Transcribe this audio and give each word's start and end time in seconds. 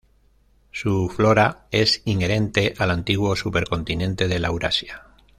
Su 0.71 1.09
flora 1.09 1.67
es 1.69 2.01
inherente 2.05 2.73
al 2.79 2.89
antiguo 2.89 3.35
supercontinente 3.35 4.27
de 4.27 4.39
Laurasia. 4.39 5.03